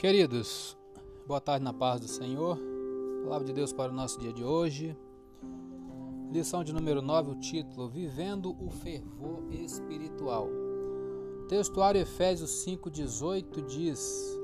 [0.00, 0.78] Queridos,
[1.26, 2.58] boa tarde na paz do Senhor.
[3.22, 4.96] Palavra de Deus para o nosso dia de hoje.
[6.32, 10.48] Lição de número 9, o título Vivendo o Fervor Espiritual.
[11.50, 14.40] Textuário Efésios 5,18 diz: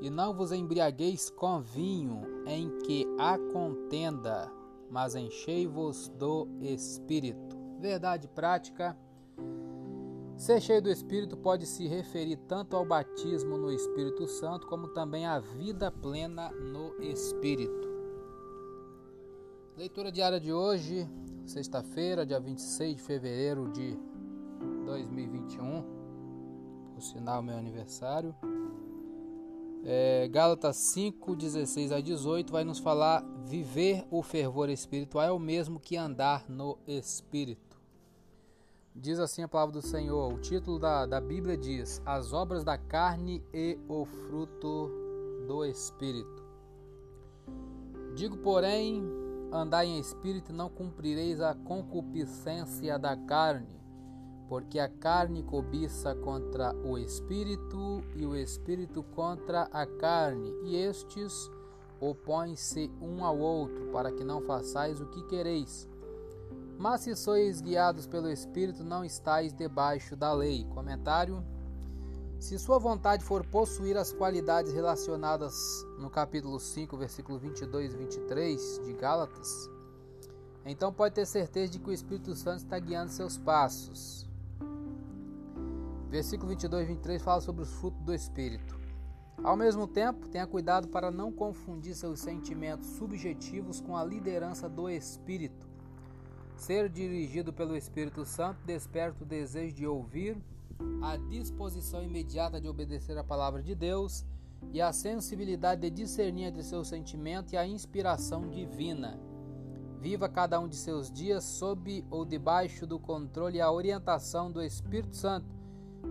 [0.00, 4.50] E não vos embriagueis com vinho em que há contenda,
[4.90, 7.56] mas enchei-vos do Espírito.
[7.78, 8.98] Verdade prática
[10.40, 15.26] Ser cheio do Espírito pode se referir tanto ao batismo no Espírito Santo, como também
[15.26, 17.86] à vida plena no Espírito.
[19.76, 21.06] Leitura diária de hoje,
[21.44, 23.98] sexta-feira, dia 26 de fevereiro de
[24.86, 25.84] 2021,
[26.94, 28.34] por sinal meu aniversário.
[29.84, 35.38] É, Gálatas 5, 16 a 18 vai nos falar: viver o fervor espiritual é o
[35.38, 37.69] mesmo que andar no Espírito.
[38.94, 40.32] Diz assim a palavra do Senhor.
[40.32, 44.90] O título da, da Bíblia diz: As obras da carne e o fruto
[45.46, 46.40] do Espírito.
[48.14, 49.02] Digo, porém,
[49.52, 53.80] andai em espírito e não cumprireis a concupiscência da carne,
[54.48, 61.50] porque a carne cobiça contra o espírito e o espírito contra a carne, e estes
[62.00, 65.88] opõem-se um ao outro, para que não façais o que quereis.
[66.80, 70.64] Mas se sois guiados pelo Espírito, não estáis debaixo da lei.
[70.64, 71.44] Comentário:
[72.38, 75.54] Se sua vontade for possuir as qualidades relacionadas
[75.98, 79.68] no capítulo 5, versículo 22 e 23 de Gálatas,
[80.64, 84.26] então pode ter certeza de que o Espírito Santo está guiando seus passos.
[86.08, 88.80] Versículo 22 e 23 fala sobre os frutos do Espírito.
[89.44, 94.88] Ao mesmo tempo, tenha cuidado para não confundir seus sentimentos subjetivos com a liderança do
[94.88, 95.69] Espírito
[96.60, 100.36] Ser dirigido pelo Espírito Santo desperta o desejo de ouvir,
[101.00, 104.26] a disposição imediata de obedecer a palavra de Deus
[104.70, 109.18] e a sensibilidade de discernir entre seu sentimento e a inspiração divina.
[110.02, 114.62] Viva cada um de seus dias sob ou debaixo do controle e a orientação do
[114.62, 115.48] Espírito Santo,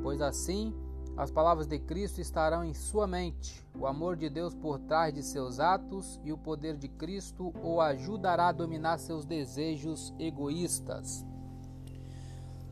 [0.01, 0.73] pois assim
[1.19, 5.21] as palavras de Cristo estarão em sua mente, o amor de Deus por trás de
[5.21, 11.25] seus atos e o poder de Cristo o ajudará a dominar seus desejos egoístas.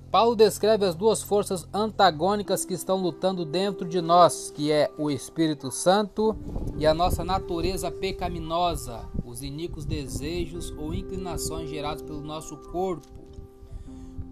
[0.09, 5.11] Paulo descreve as duas forças antagônicas que estão lutando dentro de nós, que é o
[5.11, 6.33] Espírito Santo
[6.77, 13.26] e a nossa natureza pecaminosa, os iníquos desejos ou inclinações gerados pelo nosso corpo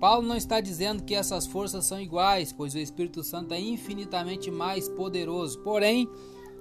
[0.06, 4.52] Paulo não está dizendo que essas forças são iguais, pois o Espírito Santo é infinitamente
[4.52, 5.58] mais poderoso.
[5.62, 6.08] Porém,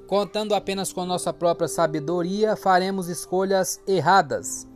[0.06, 4.66] contando apenas com nossa própria sabedoria, faremos escolhas erradas.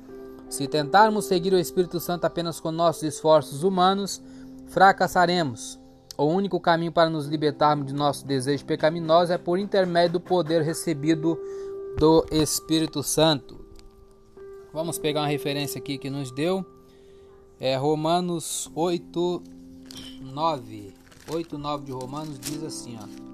[0.51, 4.23] Se tentarmos seguir o Espírito Santo apenas com nossos esforços humanos,
[4.67, 5.81] fracassaremos.
[6.19, 10.61] O único caminho para nos libertarmos de nosso desejo pecaminoso é por intermédio do poder
[10.61, 11.41] recebido
[11.97, 13.65] do Espírito Santo.
[14.75, 16.78] Vamos pegar uma referência aqui que nos deu.
[17.61, 19.43] É Romanos 8,
[20.21, 20.95] 9.
[21.29, 23.29] 8, 9 de Romanos diz assim, ó.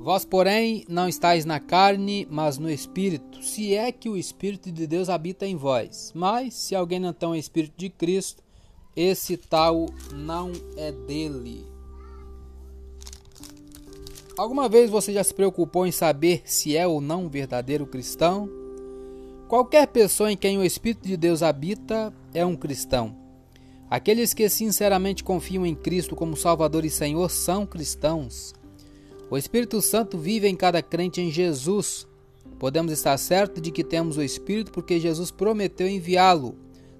[0.00, 4.86] Vós, porém, não estáis na carne, mas no Espírito, se é que o Espírito de
[4.86, 6.12] Deus habita em vós.
[6.14, 8.42] Mas, se alguém não tem o Espírito de Cristo,
[8.94, 11.66] esse tal não é dele.
[14.36, 18.65] Alguma vez você já se preocupou em saber se é ou não um verdadeiro cristão?
[19.48, 23.16] Qualquer pessoa em quem o Espírito de Deus habita é um cristão.
[23.88, 28.52] Aqueles que sinceramente confiam em Cristo como Salvador e Senhor são cristãos.
[29.30, 32.08] O Espírito Santo vive em cada crente em Jesus.
[32.58, 36.56] Podemos estar certos de que temos o Espírito porque Jesus prometeu enviá-lo.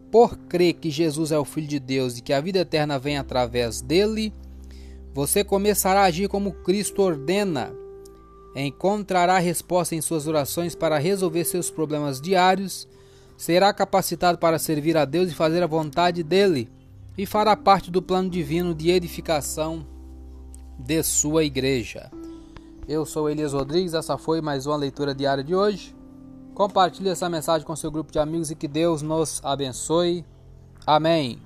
[0.09, 3.19] Por crer que Jesus é o Filho de Deus e que a vida eterna vem
[3.19, 4.33] através dele,
[5.13, 7.75] você começará a agir como Cristo ordena
[8.57, 12.89] encontrará resposta em suas orações para resolver seus problemas diários,
[13.37, 16.71] será capacitado para servir a Deus e fazer a vontade dele,
[17.19, 19.87] e fará parte do plano divino de edificação
[20.79, 22.11] de sua igreja.
[22.89, 25.95] Eu sou Elias Rodrigues, essa foi mais uma leitura diária de hoje.
[26.55, 30.25] Compartilhe essa mensagem com seu grupo de amigos e que Deus nos abençoe.
[30.87, 31.39] Amém.